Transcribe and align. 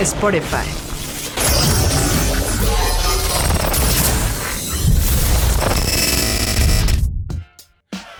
Spotify. 0.00 0.64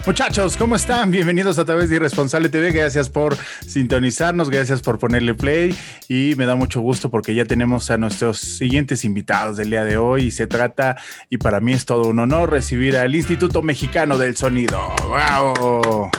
Muchachos, 0.05 0.57
¿cómo 0.57 0.75
están? 0.75 1.11
Bienvenidos 1.13 1.59
a 1.59 1.65
través 1.65 1.91
de 1.91 1.97
Irresponsable 1.97 2.49
TV. 2.49 2.73
Gracias 2.73 3.09
por 3.09 3.37
sintonizarnos, 3.65 4.51
gracias 4.51 4.81
por 4.81 4.99
ponerle 4.99 5.35
play 5.35 5.77
y 6.09 6.35
me 6.37 6.47
da 6.47 6.57
mucho 6.57 6.81
gusto 6.81 7.11
porque 7.11 7.35
ya 7.35 7.45
tenemos 7.45 7.91
a 7.93 7.99
nuestros 7.99 8.39
siguientes 8.39 9.05
invitados 9.05 9.59
del 9.59 9.71
día 9.71 9.85
de 9.85 9.99
hoy 9.99 10.25
y 10.25 10.31
se 10.33 10.47
trata, 10.49 10.97
y 11.31 11.37
para 11.37 11.61
mí 11.61 11.75
es 11.75 11.85
todo 11.85 12.09
un 12.09 12.19
honor 12.19 12.51
recibir 12.51 12.97
al 12.97 13.15
Instituto 13.15 13.63
Mexicano 13.63 14.19
del 14.19 14.35
Sonido. 14.35 14.81
¡Wow! 15.07 16.11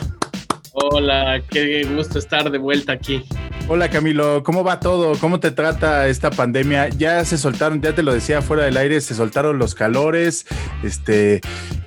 Hola, 0.71 1.41
qué 1.49 1.83
gusto 1.83 2.19
estar 2.19 2.49
de 2.49 2.59
vuelta 2.59 2.93
aquí. 2.93 3.25
Hola 3.71 3.91
Camilo, 3.91 4.41
¿cómo 4.41 4.63
va 4.63 4.79
todo? 4.79 5.15
¿Cómo 5.19 5.39
te 5.39 5.51
trata 5.51 6.07
esta 6.07 6.31
pandemia? 6.31 6.89
Ya 6.89 7.23
se 7.23 7.37
soltaron, 7.37 7.79
ya 7.83 7.93
te 7.93 8.01
lo 8.01 8.11
decía 8.11 8.41
fuera 8.41 8.63
del 8.63 8.75
aire, 8.77 8.99
se 8.99 9.13
soltaron 9.13 9.59
los 9.59 9.75
calores, 9.75 10.47
este, 10.83 11.39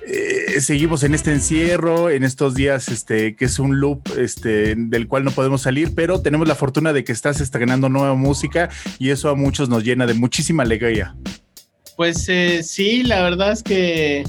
eh, 0.07 0.61
seguimos 0.61 1.03
en 1.03 1.13
este 1.13 1.33
encierro, 1.33 2.09
en 2.09 2.23
estos 2.23 2.55
días, 2.55 2.87
este, 2.87 3.35
que 3.35 3.43
es 3.43 3.59
un 3.59 3.81
loop, 3.81 3.99
este, 4.17 4.75
del 4.77 5.09
cual 5.09 5.25
no 5.25 5.31
podemos 5.31 5.63
salir, 5.63 5.93
pero 5.93 6.21
tenemos 6.21 6.47
la 6.47 6.55
fortuna 6.55 6.93
de 6.93 7.03
que 7.03 7.11
estás 7.11 7.41
estrenando 7.41 7.89
nueva 7.89 8.15
música 8.15 8.69
y 8.97 9.09
eso 9.09 9.29
a 9.29 9.35
muchos 9.35 9.67
nos 9.67 9.83
llena 9.83 10.05
de 10.05 10.13
muchísima 10.13 10.63
alegría. 10.63 11.17
Pues 11.97 12.29
eh, 12.29 12.63
sí, 12.63 13.03
la 13.03 13.23
verdad 13.23 13.51
es 13.51 13.61
que 13.61 14.23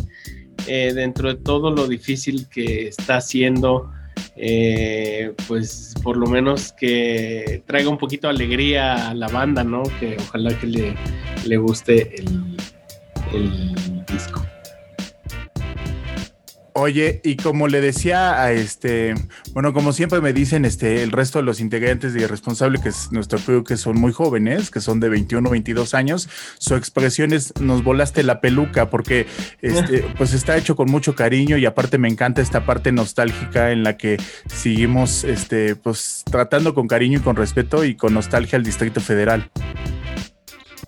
eh, 0.66 0.92
dentro 0.92 1.28
de 1.28 1.36
todo 1.36 1.70
lo 1.70 1.86
difícil 1.86 2.48
que 2.48 2.88
está 2.88 3.18
haciendo, 3.18 3.92
eh, 4.36 5.32
pues 5.46 5.94
por 6.02 6.16
lo 6.16 6.26
menos 6.26 6.72
que 6.72 7.62
traiga 7.66 7.88
un 7.88 7.98
poquito 7.98 8.26
de 8.28 8.34
alegría 8.34 9.10
a 9.10 9.14
la 9.14 9.28
banda, 9.28 9.64
¿no? 9.64 9.82
Que 10.00 10.16
ojalá 10.18 10.58
que 10.58 10.66
le, 10.66 10.94
le 11.46 11.56
guste 11.56 12.16
el. 13.32 13.74
Oye, 16.76 17.20
y 17.22 17.36
como 17.36 17.68
le 17.68 17.80
decía 17.80 18.42
a 18.42 18.50
este, 18.50 19.14
bueno, 19.52 19.72
como 19.72 19.92
siempre 19.92 20.20
me 20.20 20.32
dicen 20.32 20.64
este, 20.64 21.04
el 21.04 21.12
resto 21.12 21.38
de 21.38 21.44
los 21.44 21.60
integrantes 21.60 22.14
de 22.14 22.22
Irresponsable, 22.22 22.80
que 22.82 22.88
es 22.88 23.12
nuestro 23.12 23.38
crew, 23.38 23.62
que 23.62 23.76
son 23.76 23.96
muy 23.96 24.12
jóvenes, 24.12 24.72
que 24.72 24.80
son 24.80 24.98
de 24.98 25.08
21 25.08 25.48
22 25.48 25.94
años, 25.94 26.28
su 26.58 26.74
expresión 26.74 27.32
es 27.32 27.54
nos 27.60 27.84
volaste 27.84 28.24
la 28.24 28.40
peluca, 28.40 28.90
porque 28.90 29.28
este, 29.62 30.04
pues 30.18 30.34
está 30.34 30.56
hecho 30.56 30.74
con 30.74 30.90
mucho 30.90 31.14
cariño 31.14 31.56
y 31.58 31.64
aparte 31.64 31.96
me 31.96 32.08
encanta 32.08 32.42
esta 32.42 32.66
parte 32.66 32.90
nostálgica 32.90 33.70
en 33.70 33.84
la 33.84 33.96
que 33.96 34.16
seguimos 34.46 35.22
este, 35.22 35.76
pues 35.76 36.24
tratando 36.28 36.74
con 36.74 36.88
cariño 36.88 37.20
y 37.20 37.22
con 37.22 37.36
respeto 37.36 37.84
y 37.84 37.94
con 37.94 38.14
nostalgia 38.14 38.56
al 38.56 38.64
Distrito 38.64 39.00
Federal. 39.00 39.48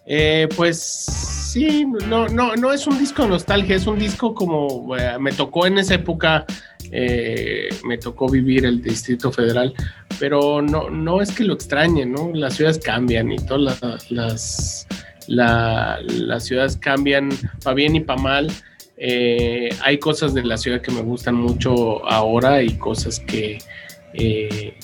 Eh, 0.04 0.48
pues 0.56 1.35
sí, 1.56 1.86
no, 2.08 2.28
no, 2.28 2.54
no 2.56 2.72
es 2.72 2.86
un 2.86 2.98
disco 2.98 3.22
de 3.22 3.28
nostalgia, 3.30 3.76
es 3.76 3.86
un 3.86 3.98
disco 3.98 4.34
como 4.34 4.94
eh, 4.96 5.16
me 5.18 5.32
tocó 5.32 5.66
en 5.66 5.78
esa 5.78 5.94
época, 5.94 6.44
eh, 6.92 7.68
me 7.84 7.96
tocó 7.98 8.28
vivir 8.28 8.66
el 8.66 8.82
Distrito 8.82 9.32
Federal, 9.32 9.72
pero 10.20 10.60
no, 10.62 10.90
no 10.90 11.22
es 11.22 11.32
que 11.32 11.44
lo 11.44 11.54
extrañe, 11.54 12.04
¿no? 12.04 12.30
Las 12.34 12.54
ciudades 12.56 12.78
cambian 12.78 13.32
y 13.32 13.36
todas 13.36 13.80
las, 13.82 14.10
las, 14.10 14.86
la- 15.28 15.98
las 16.08 16.44
ciudades 16.44 16.76
cambian 16.76 17.30
para 17.64 17.74
bien 17.74 17.96
y 17.96 18.00
para 18.00 18.20
mal. 18.20 18.52
Eh, 18.98 19.70
hay 19.82 19.98
cosas 19.98 20.34
de 20.34 20.44
la 20.44 20.56
ciudad 20.58 20.80
que 20.80 20.90
me 20.92 21.00
gustan 21.02 21.34
mucho 21.34 22.06
ahora 22.06 22.62
y 22.62 22.76
cosas 22.78 23.20
que, 23.20 23.58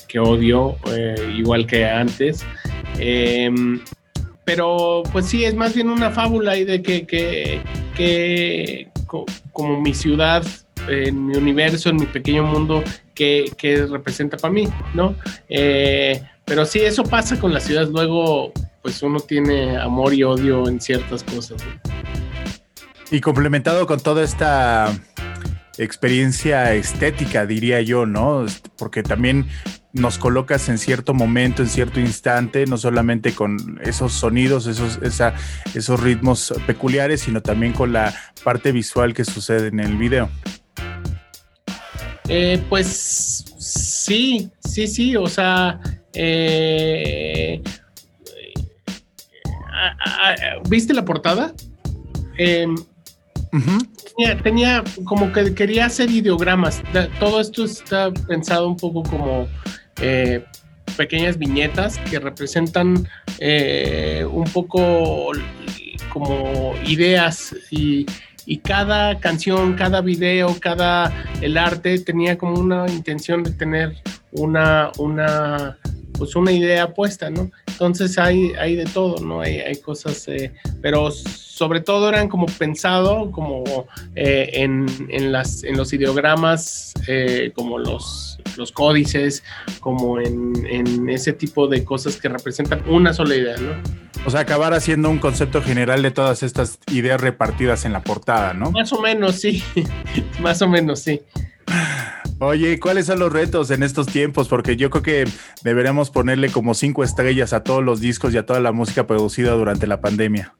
que 0.07 0.19
odio, 0.19 0.75
igual 1.35 1.65
que 1.65 1.85
antes. 1.85 2.45
Pero 4.45 5.03
pues 5.11 5.25
sí, 5.27 5.45
es 5.45 5.55
más 5.55 5.73
bien 5.73 5.89
una 5.89 6.11
fábula 6.11 6.57
y 6.57 6.65
de 6.65 6.81
que, 6.81 7.05
que, 7.07 7.61
que 7.95 8.89
co- 9.07 9.25
como 9.51 9.79
mi 9.79 9.93
ciudad, 9.93 10.43
en 10.89 11.27
mi 11.27 11.37
universo, 11.37 11.89
en 11.89 11.95
mi 11.95 12.05
pequeño 12.05 12.43
mundo, 12.43 12.83
que, 13.15 13.45
que 13.57 13.85
representa 13.85 14.35
para 14.37 14.53
mí, 14.53 14.67
¿no? 14.93 15.15
Eh, 15.47 16.21
pero 16.45 16.65
sí, 16.65 16.79
eso 16.81 17.03
pasa 17.03 17.39
con 17.39 17.53
las 17.53 17.63
ciudades, 17.63 17.89
luego 17.89 18.51
pues 18.81 19.01
uno 19.01 19.21
tiene 19.21 19.77
amor 19.77 20.13
y 20.13 20.23
odio 20.23 20.67
en 20.67 20.81
ciertas 20.81 21.23
cosas. 21.23 21.63
Y 23.11 23.21
complementado 23.21 23.87
con 23.87 24.01
toda 24.01 24.23
esta 24.23 24.91
experiencia 25.77 26.73
estética, 26.73 27.45
diría 27.45 27.81
yo, 27.81 28.05
¿no? 28.05 28.45
Porque 28.77 29.03
también 29.03 29.47
nos 29.93 30.17
colocas 30.17 30.69
en 30.69 30.79
cierto 30.79 31.13
momento, 31.13 31.61
en 31.61 31.69
cierto 31.69 31.99
instante, 31.99 32.65
no 32.65 32.77
solamente 32.77 33.33
con 33.33 33.79
esos 33.83 34.13
sonidos, 34.13 34.65
esos, 34.65 34.99
esa, 35.03 35.35
esos 35.75 35.99
ritmos 35.99 36.53
peculiares, 36.65 37.21
sino 37.21 37.41
también 37.41 37.73
con 37.73 37.93
la 37.93 38.13
parte 38.43 38.71
visual 38.71 39.13
que 39.13 39.23
sucede 39.23 39.67
en 39.67 39.79
el 39.79 39.95
video. 39.95 40.29
Eh, 42.27 42.61
pues 42.69 43.45
sí, 43.59 44.49
sí, 44.67 44.87
sí, 44.87 45.15
o 45.15 45.27
sea, 45.27 45.79
eh, 46.13 47.61
¿viste 50.69 50.93
la 50.93 51.05
portada? 51.05 51.53
Em, 52.37 52.75
tenía, 54.15 54.41
tenía 54.41 54.83
como 55.03 55.31
que 55.31 55.53
quería 55.53 55.85
hacer 55.85 56.09
ideogramas. 56.09 56.81
Todo 57.19 57.39
esto 57.39 57.65
está 57.65 58.11
pensado 58.11 58.67
un 58.67 58.77
poco 58.77 59.03
como 59.03 59.47
eh, 60.01 60.43
pequeñas 60.97 61.37
viñetas 61.37 61.97
que 61.97 62.19
representan 62.19 63.07
eh, 63.39 64.25
un 64.29 64.45
poco 64.45 65.31
como 66.09 66.73
ideas 66.85 67.55
y, 67.71 68.05
cada 68.63 69.19
canción, 69.19 69.73
cada 69.73 70.01
video, 70.01 70.57
cada 70.59 71.11
el 71.41 71.57
arte 71.57 71.97
tenía 71.99 72.37
como 72.37 72.59
una 72.59 72.85
intención 72.89 73.41
de 73.41 73.51
tener 73.51 73.95
una, 74.31 74.91
una 74.97 75.77
pues 76.17 76.35
una 76.35 76.51
idea 76.51 76.93
puesta, 76.93 77.29
¿no? 77.29 77.49
Entonces 77.67 78.17
hay, 78.17 78.51
hay 78.59 78.75
de 78.75 78.83
todo, 78.85 79.23
¿no? 79.23 79.41
Hay, 79.41 79.59
hay 79.59 79.77
cosas, 79.77 80.27
eh, 80.27 80.51
pero 80.81 81.09
sobre 81.09 81.79
todo 81.79 82.09
eran 82.09 82.27
como 82.27 82.45
pensado 82.45 83.31
como 83.31 83.63
en, 84.13 84.87
en, 85.09 85.31
las, 85.31 85.63
en 85.63 85.77
los 85.77 85.93
ideogramas, 85.93 86.93
como 87.55 87.79
los, 87.79 88.39
los 88.57 88.71
códices, 88.71 89.43
como 89.79 90.19
en, 90.19 90.53
en, 90.69 91.09
ese 91.09 91.33
tipo 91.33 91.67
de 91.67 91.83
cosas 91.83 92.17
que 92.17 92.29
representan 92.29 92.83
una 92.87 93.13
sola 93.13 93.35
idea, 93.35 93.55
¿no? 93.57 93.71
O 94.25 94.29
sea, 94.29 94.41
acabar 94.41 94.73
haciendo 94.73 95.09
un 95.09 95.19
concepto 95.19 95.61
general 95.61 96.01
de 96.01 96.11
todas 96.11 96.43
estas 96.43 96.79
ideas 96.91 97.19
repartidas 97.19 97.85
en 97.85 97.93
la 97.93 98.03
portada, 98.03 98.53
¿no? 98.53 98.71
Más 98.71 98.93
o 98.93 99.01
menos, 99.01 99.35
sí. 99.35 99.63
Más 100.41 100.61
o 100.61 100.67
menos, 100.67 100.99
sí. 100.99 101.21
Oye, 102.39 102.79
¿cuáles 102.79 103.05
son 103.05 103.19
los 103.19 103.31
retos 103.31 103.71
en 103.71 103.83
estos 103.83 104.07
tiempos? 104.07 104.47
Porque 104.47 104.75
yo 104.75 104.89
creo 104.89 105.03
que 105.03 105.25
deberíamos 105.63 106.09
ponerle 106.09 106.49
como 106.49 106.73
cinco 106.73 107.03
estrellas 107.03 107.53
a 107.53 107.63
todos 107.63 107.83
los 107.83 107.99
discos 107.99 108.33
y 108.33 108.37
a 108.37 108.45
toda 108.45 108.59
la 108.59 108.71
música 108.71 109.07
producida 109.07 109.51
durante 109.51 109.87
la 109.87 110.01
pandemia. 110.01 110.53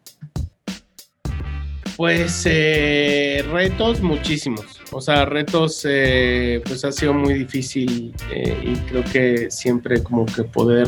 Pues 1.96 2.44
eh, 2.46 3.46
retos 3.52 4.02
muchísimos. 4.02 4.82
O 4.92 5.02
sea, 5.02 5.26
retos, 5.26 5.86
eh, 5.90 6.62
pues 6.66 6.84
ha 6.86 6.92
sido 6.92 7.14
muy 7.14 7.34
difícil 7.34 8.14
eh, 8.32 8.58
y 8.64 8.76
creo 8.90 9.04
que 9.04 9.52
siempre 9.52 10.02
como 10.02 10.26
que 10.26 10.44
poder, 10.44 10.88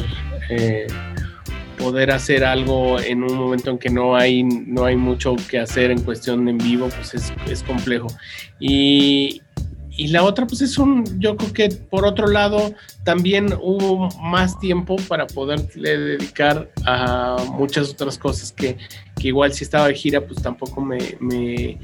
poder 1.77 2.11
hacer 2.11 2.43
algo 2.43 2.99
en 2.99 3.23
un 3.23 3.35
momento 3.35 3.71
en 3.71 3.77
que 3.77 3.89
no 3.89 4.15
hay, 4.15 4.43
no 4.43 4.85
hay 4.85 4.95
mucho 4.95 5.35
que 5.49 5.59
hacer 5.59 5.91
en 5.91 6.01
cuestión 6.01 6.45
de 6.45 6.51
en 6.51 6.57
vivo, 6.57 6.89
pues 6.89 7.13
es, 7.13 7.33
es 7.49 7.63
complejo. 7.63 8.07
Y, 8.59 9.41
y 9.97 10.07
la 10.07 10.23
otra, 10.23 10.45
pues 10.45 10.61
es 10.61 10.77
un, 10.77 11.19
yo 11.19 11.37
creo 11.37 11.53
que 11.53 11.69
por 11.69 12.05
otro 12.05 12.27
lado, 12.27 12.73
también 13.03 13.53
hubo 13.61 14.09
más 14.21 14.59
tiempo 14.59 14.97
para 15.07 15.27
poderle 15.27 15.97
dedicar 15.97 16.69
a 16.85 17.37
muchas 17.53 17.91
otras 17.91 18.17
cosas 18.17 18.51
que, 18.51 18.77
que 19.19 19.27
igual 19.27 19.53
si 19.53 19.63
estaba 19.63 19.87
de 19.87 19.95
gira, 19.95 20.21
pues 20.21 20.41
tampoco 20.41 20.81
me, 20.81 20.97
me, 21.19 21.79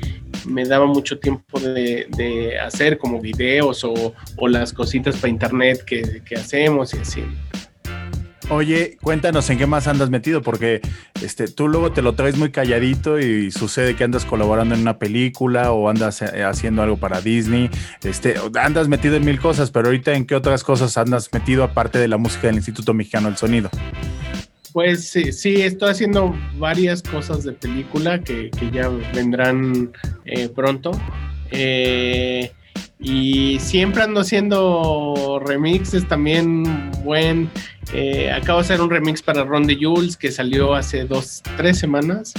me 0.46 0.66
daba 0.66 0.86
mucho 0.86 1.20
tiempo 1.20 1.60
de, 1.60 2.08
de 2.10 2.60
hacer, 2.60 2.98
como 2.98 3.20
videos 3.20 3.84
o, 3.84 4.14
o, 4.36 4.48
las 4.48 4.74
cositas 4.74 5.16
para 5.18 5.30
internet 5.30 5.84
que, 5.86 6.22
que 6.26 6.36
hacemos 6.36 6.94
y 6.94 6.98
así. 6.98 7.24
Oye, 8.52 8.98
cuéntanos 9.02 9.50
en 9.50 9.58
qué 9.58 9.66
más 9.66 9.88
andas 9.88 10.10
metido, 10.10 10.42
porque 10.42 10.82
este, 11.22 11.48
tú 11.48 11.70
luego 11.70 11.94
te 11.94 12.02
lo 12.02 12.16
traes 12.16 12.36
muy 12.36 12.52
calladito 12.52 13.18
y 13.18 13.50
sucede 13.50 13.96
que 13.96 14.04
andas 14.04 14.26
colaborando 14.26 14.76
en 14.76 14.82
una 14.82 15.00
película 15.00 15.72
o 15.72 15.88
andas 15.88 16.22
eh, 16.22 16.44
haciendo 16.44 16.82
algo 16.82 16.98
para 16.98 17.22
Disney. 17.22 17.70
Este, 18.04 18.36
andas 18.62 18.90
metido 18.90 19.16
en 19.16 19.24
mil 19.24 19.40
cosas, 19.40 19.72
pero 19.72 19.86
ahorita 19.88 20.16
en 20.16 20.26
qué 20.26 20.36
otras 20.36 20.66
cosas 20.66 20.98
andas 20.98 21.30
metido 21.32 21.64
aparte 21.64 21.98
de 21.98 22.10
la 22.10 22.18
música 22.18 22.48
del 22.48 22.58
Instituto 22.58 22.94
Mexicano 22.94 23.30
del 23.30 23.38
Sonido. 23.38 23.70
Pues 24.74 25.08
sí, 25.08 25.32
sí, 25.32 25.62
estoy 25.62 25.92
haciendo 25.92 26.36
varias 26.58 27.02
cosas 27.02 27.46
de 27.46 27.54
película 27.54 28.20
que, 28.20 28.52
que 28.52 28.70
ya 28.70 28.90
vendrán 29.14 29.94
eh, 30.26 30.50
pronto. 30.50 30.92
Eh, 31.52 32.52
y 33.02 33.60
siempre 33.60 34.04
ando 34.04 34.22
haciendo 34.22 35.42
remixes 35.44 36.08
también 36.08 36.92
buen 37.04 37.50
eh, 37.94 38.32
acabo 38.32 38.60
de 38.60 38.66
hacer 38.66 38.80
un 38.80 38.92
remix 38.92 39.24
para 39.24 39.44
Ron 39.44 39.66
de 39.66 39.76
Jules 39.76 40.16
que 40.16 40.32
salió 40.32 40.76
hace 40.76 41.06
dos 41.06 41.42
tres 41.58 41.80
semanas 41.80 42.34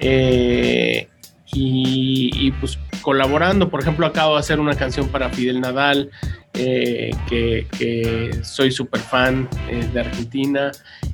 eh, 0.00 1.08
y, 1.52 2.50
pues 2.60 2.78
colaborando. 3.02 3.70
Por 3.70 3.80
ejemplo 3.80 4.06
acabo 4.06 4.34
de 4.34 4.40
hacer 4.40 4.60
una 4.60 4.74
canción 4.74 5.08
para 5.08 5.30
Fidel 5.30 5.60
Nadal 5.60 6.10
eh, 6.54 7.10
que, 7.28 8.38
soy 8.42 8.72
súper 8.72 9.00
fan 9.00 9.48
de 9.92 10.00
Argentina 10.00 10.72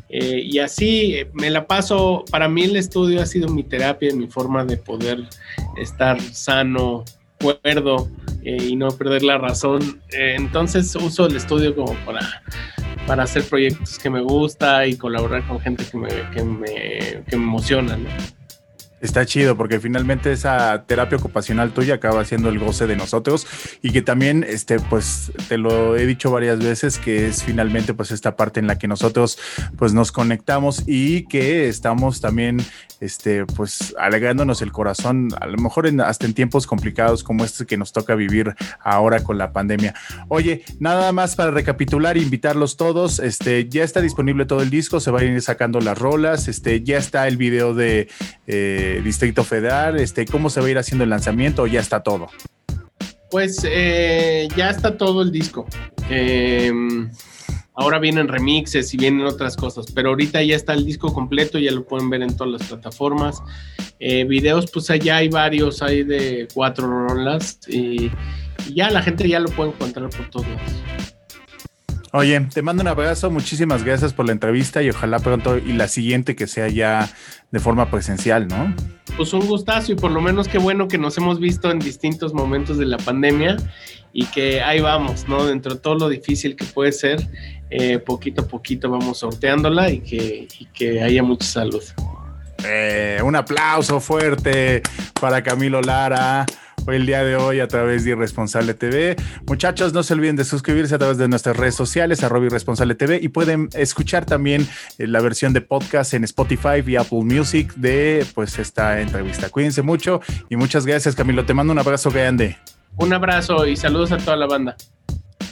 y 0.08 0.58
así 0.58 1.19
me 1.34 1.50
la 1.50 1.66
paso. 1.66 2.25
Para 2.31 2.49
mí 2.49 2.64
el 2.64 2.76
estudio 2.76 3.22
ha 3.22 3.26
sido 3.26 3.49
mi 3.49 3.62
terapia 3.62 4.14
mi 4.14 4.26
forma 4.26 4.64
de 4.64 4.78
poder 4.78 5.22
estar 5.76 6.20
sano 6.20 7.04
cuerdo 7.38 8.08
eh, 8.46 8.69
y 8.69 8.76
no 8.76 8.88
perder 8.88 9.25
la 9.25 9.38
razón. 9.38 10.00
Eh, 10.12 10.37
entonces 10.37 10.94
uso 10.94 11.26
el 11.26 11.34
estudio 11.34 11.75
como 11.75 11.94
para, 12.06 12.20
para 13.04 13.25
hacer 13.25 13.43
proyectos 13.43 13.98
que 13.98 14.08
me 14.08 14.20
gusta 14.20 14.87
y 14.87 14.96
colaborar 14.96 15.44
con 15.48 15.58
gente 15.58 15.84
que 15.84 15.98
me, 15.98 16.08
que 16.32 16.44
me, 16.44 17.25
que 17.28 17.37
me 17.37 17.43
emociona. 17.43 17.96
¿no? 17.96 18.08
Está 19.00 19.26
chido 19.26 19.58
porque 19.58 19.78
finalmente 19.78 20.32
esa 20.32 20.84
terapia 20.87 21.19
ocupacional 21.19 21.72
tuya 21.72 21.96
acaba 21.96 22.25
siendo 22.25 22.48
el 22.48 22.58
goce 22.58 22.87
de 22.87 22.96
nosotros 22.96 23.46
y 23.82 23.90
que 23.93 24.00
también, 24.00 24.43
este, 24.48 24.81
pues 24.81 25.32
te 25.48 25.58
lo 25.58 25.96
he 25.96 26.06
dicho 26.06 26.31
varias 26.31 26.60
veces 26.60 26.96
que 26.96 27.26
es 27.26 27.44
finalmente 27.44 27.93
pues 27.93 28.10
esta 28.10 28.37
parte 28.37 28.58
en 28.58 28.66
la 28.66 28.78
que 28.78 28.88
nosotros 28.88 29.38
pues 29.76 29.93
nos 29.93 30.12
conectamos 30.12 30.82
y 30.87 31.25
que 31.26 31.69
estamos 31.69 32.22
también, 32.22 32.64
este, 33.00 33.44
pues 33.44 33.94
alegrándonos 33.98 34.62
el 34.62 34.72
corazón, 34.72 35.28
a 35.40 35.46
lo 35.46 35.58
mejor 35.58 35.87
en, 35.87 36.00
hasta 36.00 36.25
en 36.25 36.32
tiempos 36.32 36.66
complicados 36.66 37.22
como 37.22 37.44
este 37.44 37.66
que 37.66 37.76
nos 37.76 37.92
toca 37.92 38.14
vivir 38.14 38.54
ahora 38.81 39.22
con 39.22 39.37
la 39.37 39.52
pandemia. 39.52 39.94
Oye, 40.28 40.64
nada 40.81 41.12
más 41.12 41.37
para 41.37 41.50
recapitular, 41.50 42.16
invitarlos 42.16 42.78
todos, 42.78 43.19
este, 43.19 43.69
ya 43.69 43.84
está 43.84 44.00
disponible 44.00 44.46
todo 44.46 44.62
el 44.62 44.70
disco, 44.70 45.00
se 45.00 45.10
van 45.10 45.22
a 45.22 45.26
ir 45.26 45.42
sacando 45.42 45.81
las 45.81 45.99
rolas, 45.99 46.49
este, 46.49 46.82
ya 46.82 46.96
está 46.96 47.28
el 47.28 47.37
video 47.37 47.75
de 47.75 48.08
eh, 48.46 48.85
Distrito 49.02 49.44
Federal? 49.44 49.98
Este, 49.98 50.24
¿Cómo 50.26 50.50
se 50.50 50.60
va 50.60 50.66
a 50.66 50.70
ir 50.70 50.78
haciendo 50.78 51.04
el 51.04 51.10
lanzamiento 51.10 51.66
ya 51.66 51.80
está 51.80 52.02
todo? 52.02 52.28
Pues 53.30 53.66
eh, 53.68 54.48
ya 54.56 54.70
está 54.70 54.96
todo 54.96 55.22
el 55.22 55.32
disco. 55.32 55.66
Eh, 56.08 56.72
ahora 57.74 57.98
vienen 57.98 58.28
remixes 58.28 58.92
y 58.94 58.96
vienen 58.96 59.26
otras 59.26 59.56
cosas, 59.56 59.86
pero 59.94 60.10
ahorita 60.10 60.42
ya 60.42 60.56
está 60.56 60.72
el 60.72 60.84
disco 60.84 61.12
completo, 61.12 61.58
ya 61.58 61.72
lo 61.72 61.84
pueden 61.84 62.10
ver 62.10 62.22
en 62.22 62.36
todas 62.36 62.60
las 62.60 62.68
plataformas. 62.68 63.42
Eh, 63.98 64.24
videos, 64.24 64.70
pues 64.70 64.90
allá 64.90 65.16
hay 65.16 65.28
varios, 65.28 65.82
hay 65.82 66.04
de 66.04 66.48
cuatro 66.52 66.86
rolas 67.08 67.58
y, 67.68 68.10
y 68.68 68.74
ya 68.74 68.90
la 68.90 69.02
gente 69.02 69.28
ya 69.28 69.40
lo 69.40 69.48
puede 69.50 69.70
encontrar 69.70 70.08
por 70.10 70.30
todos 70.30 70.46
lados. 70.48 71.15
Oye, 72.16 72.40
te 72.40 72.62
mando 72.62 72.80
un 72.80 72.88
abrazo, 72.88 73.30
muchísimas 73.30 73.84
gracias 73.84 74.14
por 74.14 74.24
la 74.24 74.32
entrevista 74.32 74.82
y 74.82 74.88
ojalá 74.88 75.18
pronto 75.18 75.58
y 75.58 75.74
la 75.74 75.86
siguiente 75.86 76.34
que 76.34 76.46
sea 76.46 76.66
ya 76.66 77.10
de 77.50 77.60
forma 77.60 77.90
presencial, 77.90 78.48
¿no? 78.48 78.74
Pues 79.18 79.34
un 79.34 79.46
gustazo 79.46 79.92
y 79.92 79.96
por 79.96 80.10
lo 80.10 80.22
menos 80.22 80.48
qué 80.48 80.56
bueno 80.56 80.88
que 80.88 80.96
nos 80.96 81.18
hemos 81.18 81.38
visto 81.38 81.70
en 81.70 81.78
distintos 81.78 82.32
momentos 82.32 82.78
de 82.78 82.86
la 82.86 82.96
pandemia 82.96 83.58
y 84.14 84.24
que 84.24 84.62
ahí 84.62 84.80
vamos, 84.80 85.28
¿no? 85.28 85.44
Dentro 85.44 85.74
de 85.74 85.80
todo 85.80 85.96
lo 85.96 86.08
difícil 86.08 86.56
que 86.56 86.64
puede 86.64 86.92
ser, 86.92 87.20
eh, 87.68 87.98
poquito 87.98 88.40
a 88.40 88.48
poquito 88.48 88.88
vamos 88.88 89.18
sorteándola 89.18 89.90
y 89.90 89.98
que, 90.00 90.48
y 90.58 90.64
que 90.72 91.02
haya 91.02 91.22
mucha 91.22 91.44
salud. 91.44 91.82
Eh, 92.64 93.20
un 93.22 93.36
aplauso 93.36 94.00
fuerte 94.00 94.80
para 95.20 95.42
Camilo 95.42 95.82
Lara 95.82 96.46
el 96.94 97.06
día 97.06 97.24
de 97.24 97.36
hoy 97.36 97.60
a 97.60 97.68
través 97.68 98.04
de 98.04 98.10
Irresponsable 98.10 98.74
TV. 98.74 99.16
Muchachos, 99.46 99.92
no 99.92 100.02
se 100.02 100.14
olviden 100.14 100.36
de 100.36 100.44
suscribirse 100.44 100.94
a 100.94 100.98
través 100.98 101.18
de 101.18 101.28
nuestras 101.28 101.56
redes 101.56 101.74
sociales, 101.74 102.22
arroba 102.22 102.46
Irresponsable 102.46 102.94
TV, 102.94 103.18
y 103.22 103.28
pueden 103.28 103.68
escuchar 103.74 104.24
también 104.24 104.66
eh, 104.98 105.06
la 105.06 105.20
versión 105.20 105.52
de 105.52 105.60
podcast 105.60 106.14
en 106.14 106.24
Spotify 106.24 106.82
y 106.86 106.96
Apple 106.96 107.24
Music 107.24 107.74
de 107.74 108.26
pues 108.34 108.58
esta 108.58 109.00
entrevista. 109.00 109.48
Cuídense 109.48 109.82
mucho 109.82 110.20
y 110.48 110.56
muchas 110.56 110.86
gracias, 110.86 111.14
Camilo. 111.14 111.44
Te 111.44 111.54
mando 111.54 111.72
un 111.72 111.78
abrazo 111.78 112.10
grande. 112.10 112.56
Un 112.96 113.12
abrazo 113.12 113.66
y 113.66 113.76
saludos 113.76 114.12
a 114.12 114.18
toda 114.18 114.36
la 114.36 114.46
banda. 114.46 114.76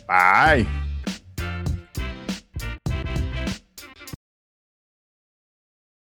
Bye. 0.06 0.93